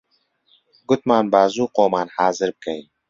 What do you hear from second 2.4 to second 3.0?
بکەین